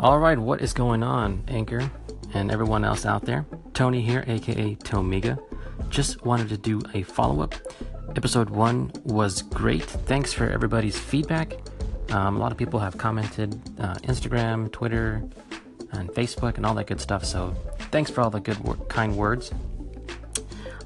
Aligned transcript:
All 0.00 0.20
right, 0.20 0.38
what 0.38 0.60
is 0.60 0.72
going 0.72 1.02
on, 1.02 1.42
Anchor 1.48 1.90
and 2.32 2.52
everyone 2.52 2.84
else 2.84 3.04
out 3.04 3.24
there? 3.24 3.44
Tony 3.74 4.00
here, 4.00 4.22
aka 4.28 4.76
Tomiga. 4.76 5.42
Just 5.88 6.24
wanted 6.24 6.48
to 6.50 6.56
do 6.56 6.80
a 6.94 7.02
follow 7.02 7.42
up. 7.42 7.56
Episode 8.14 8.48
one 8.48 8.92
was 9.02 9.42
great. 9.42 9.82
Thanks 9.82 10.32
for 10.32 10.48
everybody's 10.48 10.96
feedback. 10.96 11.54
Um, 12.10 12.36
a 12.36 12.38
lot 12.38 12.52
of 12.52 12.58
people 12.58 12.78
have 12.78 12.96
commented 12.96 13.60
uh, 13.80 13.94
Instagram, 14.04 14.70
Twitter, 14.70 15.28
and 15.90 16.08
Facebook, 16.10 16.58
and 16.58 16.64
all 16.64 16.74
that 16.76 16.86
good 16.86 17.00
stuff. 17.00 17.24
So 17.24 17.56
thanks 17.90 18.08
for 18.08 18.20
all 18.20 18.30
the 18.30 18.38
good, 18.38 18.58
kind 18.88 19.16
words. 19.16 19.50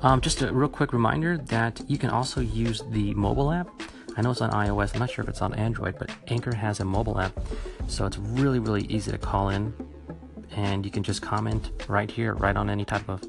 Um, 0.01 0.23
just 0.23 0.41
a 0.41 0.51
real 0.51 0.71
quick 0.71 0.95
reminder 0.95 1.37
that 1.37 1.83
you 1.87 1.99
can 1.99 2.09
also 2.09 2.41
use 2.41 2.83
the 2.89 3.13
mobile 3.13 3.53
app. 3.53 3.69
I 4.17 4.23
know 4.23 4.31
it's 4.31 4.41
on 4.41 4.51
iOS. 4.51 4.95
I'm 4.95 5.01
not 5.01 5.11
sure 5.11 5.23
if 5.23 5.29
it's 5.29 5.43
on 5.43 5.55
Android, 5.55 5.99
but 5.99 6.11
Anchor 6.29 6.55
has 6.55 6.81
a 6.81 6.85
mobile 6.85 7.19
app, 7.19 7.39
so 7.87 8.05
it's 8.07 8.19
really, 8.19 8.59
really 8.59 8.83
easy 8.87 9.11
to 9.11 9.19
call 9.19 9.49
in, 9.49 9.73
and 10.55 10.85
you 10.85 10.91
can 10.91 11.03
just 11.03 11.23
comment 11.23 11.71
right 11.89 12.11
here, 12.11 12.35
right 12.35 12.57
on 12.57 12.69
any 12.69 12.85
type 12.85 13.09
of 13.09 13.23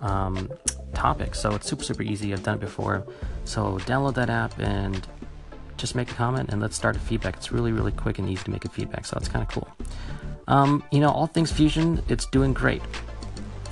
um, 0.00 0.50
topic. 0.94 1.34
So 1.34 1.54
it's 1.54 1.68
super, 1.68 1.82
super 1.82 2.02
easy. 2.02 2.32
I've 2.32 2.42
done 2.42 2.56
it 2.56 2.60
before. 2.60 3.06
So 3.44 3.78
download 3.80 4.14
that 4.14 4.30
app 4.30 4.58
and 4.58 5.06
just 5.76 5.94
make 5.94 6.10
a 6.10 6.14
comment, 6.14 6.50
and 6.50 6.60
let's 6.60 6.76
start 6.76 6.96
a 6.96 7.00
feedback. 7.00 7.36
It's 7.36 7.52
really, 7.52 7.72
really 7.72 7.92
quick 7.92 8.18
and 8.18 8.28
easy 8.28 8.44
to 8.44 8.50
make 8.50 8.64
a 8.64 8.70
feedback, 8.70 9.04
so 9.04 9.16
that's 9.16 9.28
kind 9.28 9.42
of 9.42 9.50
cool. 9.50 9.68
Um, 10.48 10.82
you 10.90 11.00
know, 11.00 11.10
all 11.10 11.26
things 11.26 11.52
Fusion, 11.52 12.02
it's 12.08 12.26
doing 12.26 12.52
great. 12.52 12.82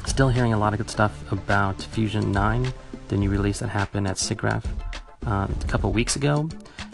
Still 0.06 0.28
hearing 0.28 0.52
a 0.52 0.58
lot 0.58 0.72
of 0.72 0.78
good 0.78 0.90
stuff 0.90 1.32
about 1.32 1.82
Fusion 1.82 2.30
9, 2.30 2.72
the 3.08 3.16
new 3.16 3.30
release 3.30 3.58
that 3.60 3.68
happened 3.68 4.06
at 4.06 4.16
SIGGRAPH 4.16 4.64
um, 5.28 5.54
a 5.60 5.66
couple 5.66 5.92
weeks 5.92 6.16
ago. 6.16 6.48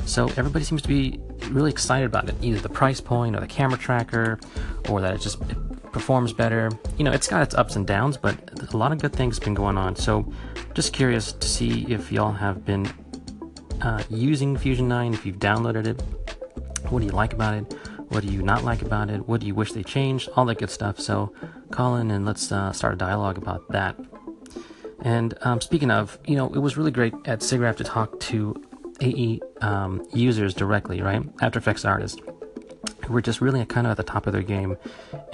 So 0.07 0.27
everybody 0.37 0.65
seems 0.65 0.83
to 0.83 0.89
be 0.89 1.19
really 1.51 1.71
excited 1.71 2.07
about 2.07 2.29
it, 2.29 2.35
either 2.43 2.59
the 2.59 2.69
price 2.69 3.01
point 3.01 3.37
or 3.37 3.41
the 3.41 3.47
camera 3.47 3.79
tracker, 3.79 4.39
or 4.91 5.01
that 5.01 5.15
it 5.15 5.21
just 5.21 5.41
it 5.43 5.93
performs 5.93 6.33
better. 6.33 6.71
You 6.99 7.05
know, 7.05 7.13
it's 7.13 7.29
got 7.29 7.43
its 7.43 7.55
ups 7.55 7.77
and 7.77 7.87
downs, 7.87 8.17
but 8.17 8.37
a 8.73 8.77
lot 8.77 8.93
of 8.93 9.01
good 9.01 9.13
things 9.13 9.37
have 9.37 9.45
been 9.45 9.55
going 9.55 9.79
on. 9.79 9.97
So 9.97 10.31
just 10.75 10.93
curious 10.93 11.33
to 11.33 11.47
see 11.47 11.87
if 11.89 12.11
y'all 12.11 12.33
have 12.33 12.65
been 12.65 12.93
uh, 13.81 14.03
using 14.11 14.57
Fusion 14.57 14.89
9, 14.89 15.15
if 15.15 15.25
you've 15.25 15.39
downloaded 15.39 15.87
it. 15.87 16.03
What 16.91 17.01
do 17.01 17.07
you 17.07 17.13
like 17.13 17.33
about 17.33 17.55
it? 17.55 17.73
What 18.09 18.27
do 18.27 18.33
you 18.33 18.43
not 18.43 18.65
like 18.65 18.83
about 18.83 19.09
it? 19.09 19.27
What 19.27 19.41
do 19.41 19.47
you 19.47 19.55
wish 19.55 19.73
they 19.73 19.83
changed? 19.83 20.29
All 20.37 20.45
that 20.47 20.59
good 20.59 20.71
stuff. 20.71 21.01
So 21.01 21.33
call 21.71 21.97
in 21.97 22.11
and 22.11 22.27
let's 22.27 22.53
uh, 22.53 22.73
start 22.73 22.95
a 22.95 22.97
dialogue 22.97 23.39
about 23.39 23.69
that. 23.71 23.97
And 25.05 25.35
um, 25.43 25.61
speaking 25.61 25.91
of, 25.91 26.19
you 26.27 26.35
know, 26.35 26.47
it 26.53 26.59
was 26.59 26.77
really 26.77 26.91
great 26.91 27.15
at 27.27 27.41
SIGGRAPH 27.41 27.77
to 27.77 27.85
talk 27.85 28.19
to 28.21 28.61
AE 29.03 29.41
um, 29.61 30.07
users 30.15 30.55
directly, 30.55 31.03
right? 31.03 31.23
After 31.43 31.59
Effects 31.59 31.85
artists 31.85 32.19
who 33.05 33.13
were 33.13 33.21
just 33.21 33.43
really 33.43 33.65
kind 33.67 33.87
of 33.87 33.91
at 33.91 33.97
the 33.99 34.03
top 34.03 34.27
of 34.27 34.33
their 34.33 34.43
game 34.43 34.79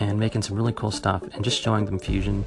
and 0.01 0.19
making 0.19 0.43
some 0.43 0.57
really 0.57 0.73
cool 0.73 0.91
stuff 0.91 1.23
and 1.35 1.45
just 1.45 1.63
showing 1.63 1.85
them 1.85 2.01
Fusion 2.01 2.45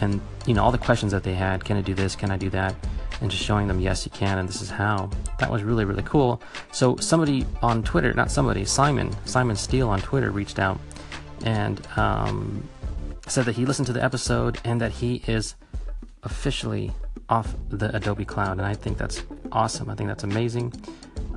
and, 0.00 0.20
you 0.46 0.54
know, 0.54 0.64
all 0.64 0.72
the 0.72 0.78
questions 0.78 1.12
that 1.12 1.22
they 1.22 1.34
had. 1.34 1.64
Can 1.64 1.76
I 1.76 1.80
do 1.80 1.94
this? 1.94 2.16
Can 2.16 2.32
I 2.32 2.36
do 2.36 2.50
that? 2.50 2.74
And 3.20 3.30
just 3.30 3.44
showing 3.44 3.68
them, 3.68 3.80
yes, 3.80 4.04
you 4.04 4.10
can, 4.10 4.38
and 4.38 4.48
this 4.48 4.60
is 4.60 4.70
how. 4.70 5.10
That 5.38 5.50
was 5.50 5.62
really, 5.62 5.84
really 5.84 6.02
cool. 6.02 6.42
So 6.72 6.96
somebody 6.96 7.46
on 7.62 7.84
Twitter, 7.84 8.12
not 8.14 8.32
somebody, 8.32 8.64
Simon, 8.64 9.14
Simon 9.24 9.54
Steele 9.54 9.88
on 9.88 10.00
Twitter 10.00 10.32
reached 10.32 10.58
out 10.58 10.80
and 11.44 11.86
um, 11.96 12.68
said 13.28 13.44
that 13.44 13.54
he 13.54 13.64
listened 13.64 13.86
to 13.86 13.92
the 13.92 14.02
episode 14.02 14.58
and 14.64 14.80
that 14.80 14.90
he 14.90 15.22
is 15.28 15.54
officially 16.24 16.92
off 17.28 17.54
the 17.68 17.94
Adobe 17.96 18.24
Cloud, 18.24 18.58
and 18.58 18.62
I 18.66 18.74
think 18.74 18.98
that's 18.98 19.22
awesome. 19.52 19.88
I 19.88 19.94
think 19.94 20.08
that's 20.08 20.24
amazing. 20.24 20.72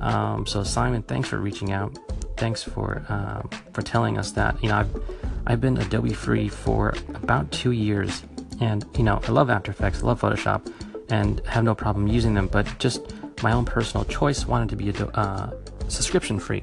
Um, 0.00 0.46
so 0.46 0.62
Simon, 0.62 1.02
thanks 1.02 1.28
for 1.28 1.38
reaching 1.38 1.72
out. 1.72 1.98
Thanks 2.36 2.62
for 2.62 3.04
uh, 3.08 3.42
for 3.72 3.82
telling 3.82 4.18
us 4.18 4.32
that. 4.32 4.62
You 4.62 4.68
know, 4.68 4.76
I've 4.76 5.02
I've 5.46 5.60
been 5.60 5.78
Adobe 5.78 6.12
free 6.12 6.48
for 6.48 6.94
about 7.14 7.50
two 7.50 7.72
years, 7.72 8.22
and 8.60 8.84
you 8.96 9.02
know, 9.02 9.20
I 9.26 9.32
love 9.32 9.50
After 9.50 9.70
Effects, 9.70 10.02
I 10.02 10.06
love 10.06 10.20
Photoshop, 10.20 10.72
and 11.10 11.40
have 11.46 11.64
no 11.64 11.74
problem 11.74 12.06
using 12.06 12.34
them. 12.34 12.48
But 12.48 12.66
just 12.78 13.00
my 13.42 13.52
own 13.52 13.64
personal 13.64 14.04
choice 14.04 14.46
wanted 14.46 14.68
to 14.70 14.76
be 14.76 14.92
uh, 15.14 15.50
subscription 15.88 16.38
free, 16.38 16.62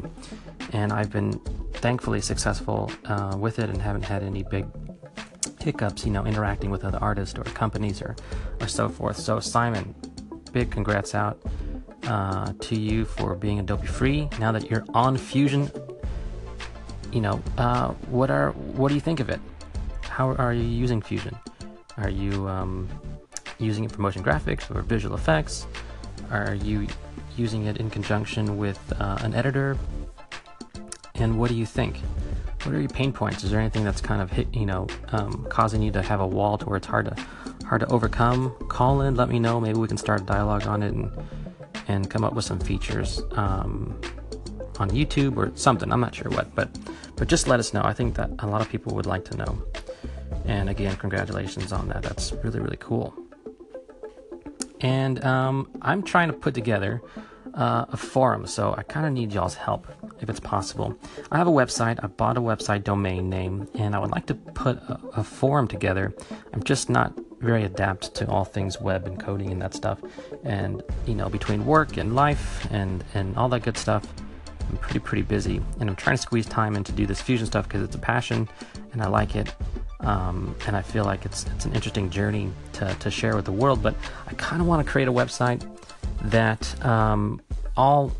and 0.71 0.94
I've 0.94 1.11
been 1.11 1.39
thankfully 1.73 2.21
successful 2.21 2.91
uh, 3.05 3.35
with 3.38 3.59
it 3.59 3.69
and 3.69 3.81
haven't 3.81 4.03
had 4.03 4.23
any 4.23 4.44
big 4.44 4.66
hiccups, 5.65 6.05
you 6.05 6.11
know, 6.11 6.23
interacting 6.25 6.69
with 6.69 6.85
other 6.85 6.99
artists 7.01 7.37
or 7.37 7.43
companies 7.43 8.01
or, 8.01 8.15
or 8.61 8.67
so 8.67 8.87
forth. 8.87 9.17
So, 9.17 9.39
Simon, 9.39 9.95
big 10.53 10.69
congrats 10.69 11.15
out 11.15 11.41
uh, 12.07 12.53
to 12.61 12.75
you 12.79 13.03
for 13.03 13.35
being 13.35 13.59
Adobe 13.59 13.87
free. 13.87 14.29
Now 14.39 14.51
that 14.51 14.69
you're 14.69 14.85
on 14.93 15.17
Fusion, 15.17 15.71
you 17.11 17.19
know, 17.19 17.41
uh, 17.57 17.89
what 18.13 18.29
are 18.29 18.51
what 18.77 18.89
do 18.89 18.95
you 18.95 19.01
think 19.01 19.19
of 19.19 19.29
it? 19.29 19.39
How 20.01 20.33
are 20.35 20.53
you 20.53 20.63
using 20.63 21.01
Fusion? 21.01 21.35
Are 21.97 22.09
you 22.09 22.47
um, 22.47 22.87
using 23.57 23.85
it 23.85 23.91
for 23.91 24.01
motion 24.01 24.23
graphics 24.23 24.73
or 24.73 24.81
visual 24.81 25.15
effects? 25.15 25.65
Are 26.29 26.53
you 26.53 26.87
using 27.35 27.65
it 27.65 27.77
in 27.77 27.89
conjunction 27.89 28.57
with 28.57 28.79
uh, 28.99 29.17
an 29.21 29.33
editor? 29.33 29.77
And 31.15 31.39
what 31.39 31.49
do 31.49 31.55
you 31.55 31.65
think? 31.65 32.01
What 32.65 32.73
are 32.73 32.79
your 32.79 32.89
pain 32.89 33.13
points? 33.13 33.43
Is 33.43 33.51
there 33.51 33.59
anything 33.59 33.83
that's 33.83 34.01
kind 34.01 34.21
of 34.21 34.31
hit, 34.31 34.53
you 34.53 34.65
know, 34.65 34.87
um, 35.09 35.45
causing 35.49 35.81
you 35.81 35.91
to 35.91 36.01
have 36.01 36.19
a 36.19 36.27
wall 36.27 36.57
to 36.57 36.65
where 36.65 36.77
it's 36.77 36.87
hard 36.87 37.05
to 37.05 37.25
hard 37.65 37.81
to 37.81 37.87
overcome? 37.87 38.55
Call 38.67 39.01
in, 39.01 39.15
let 39.15 39.29
me 39.29 39.39
know. 39.39 39.59
Maybe 39.59 39.77
we 39.77 39.87
can 39.87 39.97
start 39.97 40.21
a 40.21 40.23
dialogue 40.23 40.65
on 40.65 40.81
it 40.81 40.93
and 40.93 41.11
and 41.87 42.09
come 42.09 42.23
up 42.23 42.33
with 42.33 42.45
some 42.45 42.59
features 42.59 43.21
um, 43.33 43.99
on 44.79 44.89
YouTube 44.89 45.37
or 45.37 45.51
something. 45.55 45.91
I'm 45.91 45.99
not 45.99 46.15
sure 46.15 46.31
what, 46.31 46.53
but 46.55 46.69
but 47.15 47.27
just 47.27 47.47
let 47.47 47.59
us 47.59 47.73
know. 47.73 47.83
I 47.83 47.93
think 47.93 48.15
that 48.15 48.31
a 48.39 48.47
lot 48.47 48.61
of 48.61 48.69
people 48.69 48.95
would 48.95 49.05
like 49.05 49.25
to 49.25 49.37
know. 49.37 49.61
And 50.45 50.69
again, 50.69 50.95
congratulations 50.95 51.71
on 51.71 51.87
that. 51.89 52.01
That's 52.01 52.33
really 52.43 52.59
really 52.59 52.77
cool. 52.79 53.13
And 54.81 55.23
um, 55.23 55.69
I'm 55.81 56.03
trying 56.03 56.27
to 56.27 56.33
put 56.33 56.53
together 56.53 57.01
uh, 57.55 57.85
a 57.89 57.97
forum, 57.97 58.45
so 58.45 58.75
I 58.77 58.83
kind 58.83 59.05
of 59.05 59.13
need 59.13 59.33
y'all's 59.33 59.55
help 59.55 59.88
if 60.21 60.29
it's 60.29 60.39
possible. 60.39 60.95
I 61.31 61.38
have 61.38 61.47
a 61.47 61.51
website, 61.51 61.99
I 62.03 62.07
bought 62.07 62.38
a 62.38 62.41
website 62.41 62.83
domain 62.83 63.29
name, 63.29 63.67
and 63.75 63.95
I 63.95 63.99
would 63.99 64.11
like 64.11 64.25
to 64.27 64.35
put 64.35 64.77
a, 64.77 64.99
a 65.17 65.23
forum 65.23 65.67
together. 65.67 66.13
I'm 66.53 66.63
just 66.63 66.89
not 66.89 67.13
very 67.39 67.63
adept 67.63 68.13
to 68.15 68.27
all 68.27 68.44
things 68.44 68.81
web 68.81 69.07
and 69.07 69.19
coding 69.19 69.51
and 69.51 69.61
that 69.61 69.73
stuff. 69.73 69.99
And, 70.44 70.83
you 71.05 71.15
know, 71.15 71.29
between 71.29 71.65
work 71.65 71.97
and 71.97 72.15
life 72.15 72.67
and, 72.71 73.03
and 73.13 73.35
all 73.38 73.49
that 73.49 73.63
good 73.63 73.77
stuff, 73.77 74.05
I'm 74.69 74.77
pretty, 74.77 74.99
pretty 74.99 75.21
busy. 75.21 75.61
And 75.79 75.89
I'm 75.89 75.95
trying 75.95 76.15
to 76.15 76.21
squeeze 76.21 76.47
time 76.47 76.75
in 76.75 76.83
to 76.85 76.91
do 76.91 77.05
this 77.05 77.21
fusion 77.21 77.45
stuff 77.45 77.67
because 77.67 77.83
it's 77.83 77.95
a 77.95 77.99
passion 77.99 78.49
and 78.94 79.01
I 79.01 79.07
like 79.07 79.35
it. 79.35 79.53
Um, 79.99 80.55
and 80.67 80.75
I 80.75 80.81
feel 80.81 81.05
like 81.05 81.25
it's, 81.25 81.45
it's 81.55 81.65
an 81.65 81.73
interesting 81.73 82.09
journey 82.09 82.51
to, 82.73 82.94
to 82.99 83.11
share 83.11 83.35
with 83.35 83.45
the 83.45 83.51
world. 83.51 83.81
But 83.81 83.95
I 84.27 84.33
kind 84.33 84.61
of 84.61 84.67
want 84.67 84.85
to 84.85 84.91
create 84.91 85.07
a 85.07 85.13
website 85.13 85.63
that 86.23 86.85
um, 86.85 87.41
all 87.78 88.12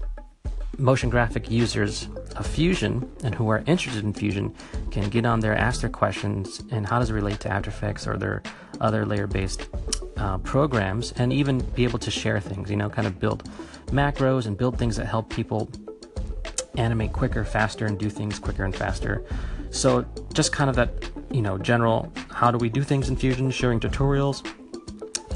motion 0.78 1.10
graphic 1.10 1.50
users 1.50 2.10
of 2.36 2.46
Fusion 2.46 3.10
and 3.24 3.34
who 3.34 3.50
are 3.50 3.64
interested 3.66 4.04
in 4.04 4.14
Fusion 4.14 4.54
can 4.92 5.10
get 5.10 5.26
on 5.26 5.40
there, 5.40 5.58
ask 5.58 5.82
their 5.82 5.90
questions, 5.90 6.62
and 6.72 6.86
how 6.86 7.00
does 7.00 7.10
it 7.10 7.14
relate 7.14 7.40
to 7.42 7.50
After 7.50 7.70
Effects 7.70 8.08
or 8.08 8.18
their 8.18 8.44
other 8.82 9.06
layer 9.06 9.28
based 9.28 9.70
uh, 10.18 10.38
programs, 10.40 11.14
and 11.14 11.32
even 11.32 11.60
be 11.72 11.84
able 11.84 12.00
to 12.00 12.12
share 12.12 12.40
things, 12.40 12.70
you 12.70 12.76
know, 12.76 12.90
kind 12.90 13.08
of 13.08 13.20
build 13.20 13.50
macros 13.88 14.48
and 14.48 14.58
build 14.58 14.78
things 14.78 14.98
that 14.98 15.06
help 15.06 15.30
people 15.30 15.70
animate 16.78 17.14
quicker, 17.14 17.46
faster, 17.46 17.86
and 17.86 17.98
do 17.98 18.10
things 18.10 18.38
quicker 18.38 18.66
and 18.66 18.76
faster. 18.76 19.24
So, 19.70 20.06
just 20.34 20.52
kind 20.52 20.70
of 20.70 20.76
that, 20.76 20.92
you 21.32 21.42
know, 21.42 21.58
general 21.58 22.12
how 22.30 22.52
do 22.52 22.58
we 22.58 22.70
do 22.70 22.84
things 22.84 23.08
in 23.08 23.16
Fusion, 23.16 23.50
sharing 23.50 23.80
tutorials 23.80 24.46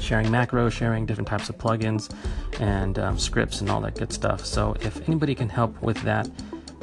sharing 0.00 0.26
macros, 0.28 0.72
sharing 0.72 1.06
different 1.06 1.28
types 1.28 1.48
of 1.48 1.58
plugins 1.58 2.12
and 2.60 2.98
um, 2.98 3.18
scripts 3.18 3.60
and 3.60 3.70
all 3.70 3.80
that 3.80 3.96
good 3.96 4.12
stuff. 4.12 4.44
So 4.44 4.76
if 4.80 5.08
anybody 5.08 5.34
can 5.34 5.48
help 5.48 5.80
with 5.82 6.00
that, 6.02 6.30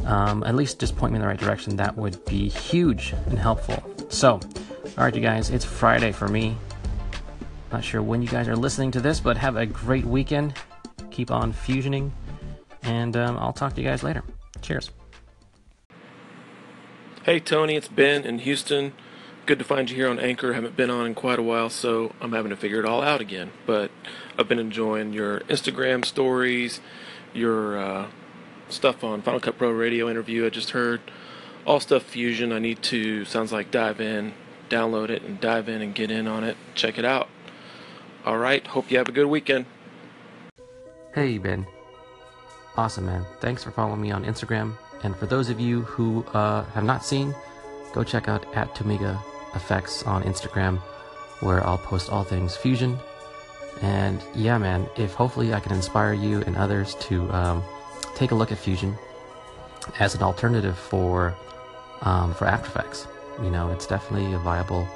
um, 0.06 0.44
at 0.44 0.56
least 0.56 0.80
just 0.80 0.96
point 0.98 1.14
me 1.14 1.18
in 1.18 1.22
the 1.22 1.28
right 1.28 1.40
direction, 1.40 1.76
that 1.78 1.96
would 1.96 2.24
be 2.26 2.50
huge 2.50 3.14
and 3.28 3.38
helpful. 3.38 3.84
So, 4.10 4.34
all 4.34 5.04
right, 5.04 5.16
you 5.16 5.22
guys, 5.22 5.50
it's 5.50 5.66
Friday 5.66 6.12
for 6.12 6.28
me. 6.28 6.58
Not 7.72 7.84
sure 7.84 8.02
when 8.02 8.22
you 8.22 8.28
guys 8.28 8.48
are 8.48 8.56
listening 8.56 8.92
to 8.92 9.02
this, 9.02 9.20
but 9.20 9.38
have 9.38 9.56
a 9.56 9.66
great 9.66 10.06
weekend. 10.06 10.54
Keep 11.12 11.32
on 11.32 11.54
fusioning, 11.54 12.12
and 12.84 13.16
um, 13.18 13.38
I'll 13.38 13.54
talk 13.54 13.74
to 13.76 13.82
you 13.82 13.88
guys 13.88 14.04
later. 14.04 14.24
Cheers. 14.62 14.92
Hey, 17.24 17.40
Tony, 17.40 17.76
it's 17.76 17.90
Ben 17.90 18.24
in 18.24 18.40
Houston 18.40 18.94
good 19.48 19.58
to 19.60 19.66
find 19.66 19.90
you 19.90 19.96
here 19.96 20.10
on 20.10 20.20
Anchor. 20.20 20.54
Haven't 20.54 20.76
been 20.76 20.90
on 20.90 21.06
in 21.06 21.16
quite 21.16 21.40
a 21.40 21.42
while, 21.42 21.70
so 21.70 22.12
I'm 22.20 22.34
having 22.34 22.50
to 22.50 22.58
figure 22.58 22.80
it 22.80 22.86
all 22.86 23.02
out 23.02 23.22
again. 23.22 23.52
But 23.66 23.90
I've 24.38 24.50
been 24.50 24.60
enjoying 24.60 25.14
your 25.14 25.40
Instagram 25.42 26.04
stories, 26.04 26.82
your 27.34 27.80
uh, 27.80 28.08
stuff 28.68 29.06
on 29.06 29.22
Final 29.22 29.40
Cut 29.40 29.58
Pro 29.58 29.72
Radio 29.72 30.10
interview 30.10 30.46
I 30.46 30.50
just 30.50 30.72
heard. 30.72 31.00
All 31.66 31.80
stuff 31.80 32.04
Fusion. 32.04 32.52
I 32.52 32.60
need 32.60 32.84
to, 32.84 33.24
sounds 33.24 33.54
like, 33.54 33.72
dive 33.72 34.02
in, 34.02 34.34
download 34.70 35.10
it, 35.10 35.22
and 35.24 35.40
dive 35.40 35.70
in 35.70 35.82
and 35.82 35.96
get 35.96 36.12
in 36.12 36.28
on 36.28 36.44
it. 36.44 36.58
Check 36.76 36.98
it 36.98 37.06
out. 37.06 37.30
All 38.26 38.38
right. 38.38 38.68
Hope 38.68 38.92
you 38.92 38.98
have 38.98 39.08
a 39.08 39.14
good 39.14 39.28
weekend. 39.28 39.66
Hey, 41.16 41.38
Ben. 41.38 41.66
Awesome, 42.76 43.06
man. 43.06 43.26
Thanks 43.40 43.64
for 43.64 43.72
following 43.72 44.02
me 44.02 44.12
on 44.12 44.26
Instagram. 44.26 44.78
And 45.04 45.16
for 45.16 45.26
those 45.26 45.50
of 45.50 45.60
you 45.62 45.84
who 45.84 46.26
uh, 46.34 46.66
have 46.66 46.84
not 46.84 47.06
seen, 47.06 47.34
go 47.94 48.04
check 48.04 48.28
out 48.28 48.46
at 48.54 48.76
Tomiga 48.76 49.18
Effects 49.58 50.04
on 50.04 50.24
Instagram, 50.24 50.78
where 51.42 51.66
I'll 51.66 51.78
post 51.78 52.10
all 52.10 52.24
things 52.24 52.56
Fusion. 52.56 52.98
And 53.82 54.24
yeah, 54.34 54.58
man, 54.58 54.88
if 54.96 55.14
hopefully 55.14 55.54
I 55.54 55.60
can 55.60 55.74
inspire 55.74 56.14
you 56.14 56.42
and 56.48 56.56
others 56.56 56.96
to 57.02 57.30
um, 57.32 57.64
take 58.16 58.32
a 58.32 58.36
look 58.36 58.52
at 58.52 58.58
Fusion 58.58 58.98
as 60.00 60.16
an 60.16 60.24
alternative 60.24 60.78
for 60.78 61.36
um, 62.02 62.34
for 62.34 62.46
After 62.46 62.70
Effects. 62.70 63.08
You 63.44 63.50
know, 63.50 63.70
it's 63.70 63.86
definitely 63.86 64.34
a 64.34 64.40
viable 64.40 64.88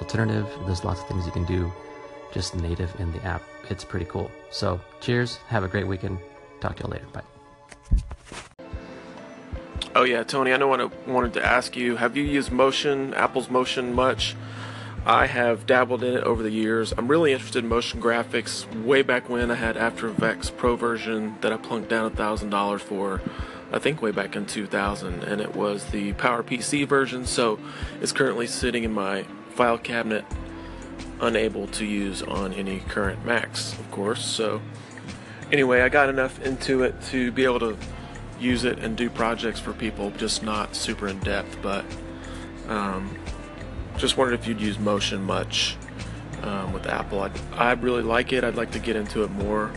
alternative. 0.00 0.46
There's 0.66 0.84
lots 0.84 1.00
of 1.00 1.08
things 1.08 1.24
you 1.24 1.32
can 1.32 1.44
do 1.44 1.72
just 2.32 2.54
native 2.54 2.94
in 3.00 3.12
the 3.12 3.22
app. 3.24 3.42
It's 3.70 3.84
pretty 3.84 4.06
cool. 4.06 4.30
So, 4.50 4.80
cheers. 5.00 5.38
Have 5.48 5.64
a 5.64 5.68
great 5.68 5.86
weekend. 5.86 6.18
Talk 6.60 6.76
to 6.76 6.84
you 6.84 6.90
later. 6.90 7.06
Bye. 7.12 7.35
Oh 9.96 10.04
yeah, 10.04 10.24
Tony. 10.24 10.52
I 10.52 10.58
know 10.58 10.68
what 10.68 10.82
I 10.82 10.90
wanted 11.06 11.32
to 11.34 11.42
ask 11.42 11.74
you. 11.74 11.96
Have 11.96 12.18
you 12.18 12.22
used 12.22 12.52
Motion, 12.52 13.14
Apple's 13.14 13.48
Motion, 13.48 13.94
much? 13.94 14.36
I 15.06 15.24
have 15.24 15.64
dabbled 15.64 16.04
in 16.04 16.12
it 16.12 16.22
over 16.22 16.42
the 16.42 16.50
years. 16.50 16.92
I'm 16.98 17.08
really 17.08 17.32
interested 17.32 17.64
in 17.64 17.70
motion 17.70 18.02
graphics. 18.02 18.66
Way 18.84 19.00
back 19.00 19.30
when 19.30 19.50
I 19.50 19.54
had 19.54 19.78
After 19.78 20.06
Effects 20.06 20.50
Pro 20.50 20.76
version 20.76 21.36
that 21.40 21.50
I 21.50 21.56
plunked 21.56 21.88
down 21.88 22.04
a 22.04 22.14
thousand 22.14 22.50
dollars 22.50 22.82
for. 22.82 23.22
I 23.72 23.78
think 23.78 24.02
way 24.02 24.10
back 24.10 24.36
in 24.36 24.44
2000, 24.44 25.24
and 25.24 25.40
it 25.40 25.56
was 25.56 25.86
the 25.86 26.12
PowerPC 26.12 26.86
version. 26.86 27.24
So 27.24 27.58
it's 28.02 28.12
currently 28.12 28.46
sitting 28.46 28.84
in 28.84 28.92
my 28.92 29.22
file 29.54 29.78
cabinet, 29.78 30.26
unable 31.22 31.68
to 31.68 31.86
use 31.86 32.20
on 32.20 32.52
any 32.52 32.80
current 32.80 33.24
Macs, 33.24 33.72
of 33.72 33.90
course. 33.90 34.22
So 34.22 34.60
anyway, 35.50 35.80
I 35.80 35.88
got 35.88 36.10
enough 36.10 36.38
into 36.42 36.82
it 36.82 37.00
to 37.12 37.32
be 37.32 37.44
able 37.44 37.60
to 37.60 37.78
use 38.38 38.64
it 38.64 38.78
and 38.78 38.96
do 38.96 39.08
projects 39.10 39.60
for 39.60 39.72
people, 39.72 40.10
just 40.12 40.42
not 40.42 40.74
super 40.74 41.08
in 41.08 41.18
depth. 41.20 41.58
But 41.62 41.84
um, 42.68 43.16
just 43.96 44.16
wondered 44.16 44.34
if 44.40 44.46
you'd 44.46 44.60
use 44.60 44.78
Motion 44.78 45.22
much 45.22 45.76
um, 46.42 46.72
with 46.72 46.86
Apple. 46.86 47.20
I, 47.20 47.30
I 47.54 47.72
really 47.72 48.02
like 48.02 48.32
it. 48.32 48.44
I'd 48.44 48.56
like 48.56 48.72
to 48.72 48.78
get 48.78 48.96
into 48.96 49.24
it 49.24 49.30
more, 49.30 49.70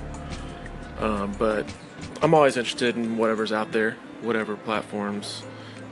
um, 1.00 1.33
but 1.38 1.65
I'm 2.21 2.33
always 2.33 2.57
interested 2.57 2.95
in 2.95 3.17
whatever's 3.17 3.51
out 3.51 3.71
there, 3.71 3.95
whatever 4.21 4.56
platforms, 4.56 5.44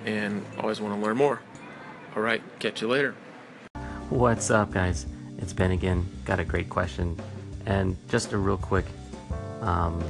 and 0.05 0.45
always 0.59 0.81
want 0.81 0.99
to 0.99 1.05
learn 1.05 1.17
more. 1.17 1.41
All 2.15 2.21
right, 2.21 2.41
catch 2.59 2.81
you 2.81 2.87
later. 2.87 3.15
What's 4.09 4.49
up, 4.51 4.71
guys? 4.71 5.05
It's 5.37 5.53
Ben 5.53 5.71
again. 5.71 6.05
Got 6.25 6.39
a 6.39 6.45
great 6.45 6.69
question, 6.69 7.19
and 7.65 7.95
just 8.09 8.33
a 8.33 8.37
real 8.37 8.57
quick 8.57 8.85
um, 9.61 10.03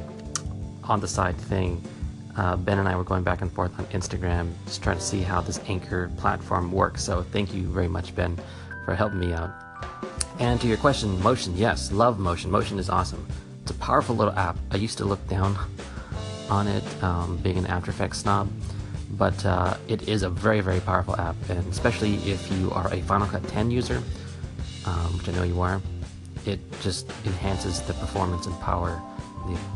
on 0.84 1.00
the 1.00 1.08
side 1.08 1.38
thing. 1.38 1.84
Uh, 2.38 2.56
ben 2.56 2.78
and 2.78 2.88
I 2.88 2.96
were 2.96 3.04
going 3.04 3.24
back 3.24 3.42
and 3.42 3.52
forth 3.52 3.78
on 3.80 3.86
Instagram, 3.88 4.52
just 4.66 4.84
trying 4.84 4.98
to 4.98 5.04
see 5.04 5.22
how 5.22 5.42
this 5.42 5.60
Anchor 5.68 6.12
platform 6.18 6.72
works. 6.72 7.04
So 7.04 7.24
thank 7.24 7.52
you 7.54 7.64
very 7.64 7.88
much, 7.88 8.16
Ben, 8.16 8.38
for 8.86 8.94
helping 8.94 9.20
me 9.20 9.34
out. 9.34 9.52
And 10.40 10.62
to 10.62 10.68
your 10.68 10.78
question, 10.78 11.20
Motion, 11.24 11.58
yes, 11.58 11.92
love 11.92 12.20
Motion. 12.20 12.52
Motion 12.52 12.78
is 12.78 12.90
awesome. 12.90 13.26
It's 13.64 13.72
a 13.72 13.76
powerful 13.76 14.16
little 14.16 14.38
app. 14.38 14.56
I 14.70 14.78
used 14.78 15.00
to 15.00 15.06
look 15.06 15.26
down 15.28 15.58
on 16.48 16.68
it, 16.68 17.04
um, 17.04 17.38
being 17.38 17.58
an 17.58 17.66
After 17.66 17.90
Effects 17.90 18.20
snob, 18.20 18.50
but 19.12 19.44
uh, 19.44 19.76
it 19.88 20.08
is 20.08 20.22
a 20.22 20.30
very, 20.30 20.62
very 20.62 20.80
powerful 20.80 21.16
app, 21.18 21.36
and 21.50 21.68
especially 21.72 22.16
if 22.18 22.52
you 22.52 22.72
are 22.72 22.94
a 22.94 23.02
Final 23.02 23.28
Cut 23.28 23.46
10 23.48 23.72
user, 23.72 24.02
um, 24.86 25.18
which 25.18 25.28
I 25.28 25.32
know 25.32 25.44
you 25.44 25.60
are, 25.60 25.82
it 26.46 26.60
just 26.82 27.10
enhances 27.26 27.82
the 27.82 27.94
performance 27.94 28.46
and 28.46 28.58
power 28.62 29.02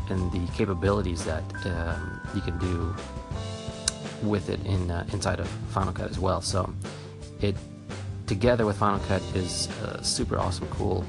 and 0.08 0.30
the 0.32 0.46
capabilities 0.52 1.24
that 1.24 1.44
um, 1.66 2.20
you 2.34 2.40
can 2.40 2.58
do 2.58 2.94
with 4.22 4.48
it 4.48 4.64
in 4.66 4.90
uh, 4.90 5.06
inside 5.12 5.40
of 5.40 5.48
Final 5.70 5.92
Cut 5.92 6.10
as 6.10 6.18
well. 6.18 6.40
So 6.40 6.72
it 7.40 7.56
together 8.26 8.66
with 8.66 8.76
Final 8.76 9.00
Cut 9.00 9.22
is 9.34 9.68
a 9.82 10.02
super 10.02 10.38
awesome, 10.38 10.68
cool 10.68 11.04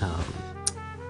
um, 0.00 0.24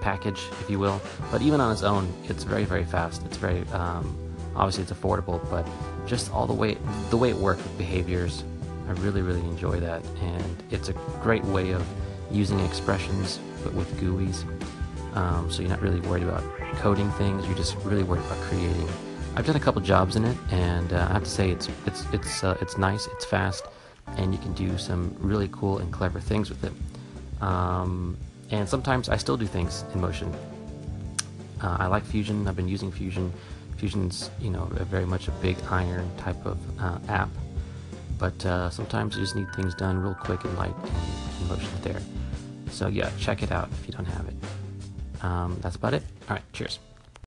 package, 0.01 0.41
if 0.59 0.69
you 0.69 0.79
will. 0.79 1.01
But 1.31 1.41
even 1.41 1.61
on 1.61 1.71
its 1.71 1.83
own, 1.83 2.11
it's 2.25 2.43
very, 2.43 2.65
very 2.65 2.85
fast. 2.85 3.23
It's 3.25 3.37
very 3.37 3.61
um, 3.69 4.17
obviously 4.55 4.83
it's 4.83 4.91
affordable, 4.91 5.39
but 5.49 5.67
just 6.05 6.31
all 6.31 6.45
the 6.45 6.53
way 6.53 6.77
the 7.09 7.17
way 7.17 7.29
it 7.29 7.37
works 7.37 7.63
with 7.63 7.77
behaviors, 7.77 8.43
I 8.87 8.91
really, 8.93 9.21
really 9.21 9.41
enjoy 9.41 9.79
that, 9.79 10.03
and 10.21 10.63
it's 10.71 10.89
a 10.89 10.93
great 11.21 11.43
way 11.45 11.71
of 11.71 11.85
using 12.31 12.59
expressions 12.61 13.39
but 13.63 13.73
with 13.73 13.87
GUIs. 13.99 14.45
Um, 15.13 15.51
so 15.51 15.61
you're 15.61 15.69
not 15.69 15.81
really 15.81 15.99
worried 16.01 16.23
about 16.23 16.43
coding 16.75 17.11
things. 17.11 17.45
You're 17.45 17.57
just 17.57 17.75
really 17.77 18.03
worried 18.03 18.23
about 18.25 18.39
creating. 18.41 18.87
I've 19.35 19.45
done 19.45 19.55
a 19.55 19.59
couple 19.59 19.81
jobs 19.81 20.15
in 20.15 20.25
it, 20.25 20.37
and 20.51 20.93
uh, 20.93 21.07
I 21.09 21.13
have 21.13 21.23
to 21.23 21.29
say 21.29 21.51
it's 21.51 21.69
it's 21.85 22.05
it's 22.13 22.43
uh, 22.43 22.57
it's 22.61 22.77
nice. 22.77 23.07
It's 23.07 23.25
fast, 23.25 23.65
and 24.17 24.33
you 24.33 24.39
can 24.39 24.53
do 24.53 24.77
some 24.77 25.15
really 25.19 25.49
cool 25.51 25.79
and 25.79 25.91
clever 25.91 26.19
things 26.19 26.49
with 26.49 26.63
it. 26.63 26.73
Um, 27.41 28.17
and 28.51 28.67
sometimes 28.67 29.09
I 29.09 29.17
still 29.17 29.37
do 29.37 29.47
things 29.47 29.83
in 29.93 30.01
motion. 30.01 30.33
Uh, 31.61 31.77
I 31.79 31.87
like 31.87 32.03
Fusion. 32.03 32.47
I've 32.47 32.55
been 32.55 32.67
using 32.67 32.91
Fusion. 32.91 33.31
Fusion's 33.77 34.29
you 34.39 34.49
know 34.49 34.65
very 34.65 35.05
much 35.05 35.27
a 35.27 35.31
big 35.31 35.57
iron 35.69 36.09
type 36.17 36.45
of 36.45 36.57
uh, 36.79 36.99
app, 37.09 37.29
but 38.17 38.45
uh, 38.45 38.69
sometimes 38.69 39.15
you 39.15 39.21
just 39.21 39.35
need 39.35 39.51
things 39.55 39.75
done 39.75 39.97
real 40.01 40.15
quick 40.15 40.43
and 40.43 40.57
light, 40.57 40.75
and 41.39 41.49
motion's 41.49 41.81
there. 41.81 42.01
So 42.69 42.87
yeah, 42.87 43.11
check 43.17 43.43
it 43.43 43.51
out 43.51 43.69
if 43.71 43.87
you 43.87 43.93
don't 43.93 44.05
have 44.05 44.27
it. 44.27 44.35
Um, 45.21 45.57
that's 45.61 45.75
about 45.75 45.93
it. 45.93 46.03
All 46.29 46.35
right, 46.35 46.43
cheers. 46.53 46.79